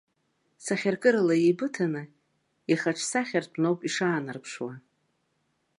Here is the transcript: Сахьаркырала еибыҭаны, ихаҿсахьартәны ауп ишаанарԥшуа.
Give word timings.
Сахьаркырала 0.63 1.35
еибыҭаны, 1.43 2.03
ихаҿсахьартәны 2.71 3.67
ауп 3.69 3.79
ишаанарԥшуа. 3.87 4.73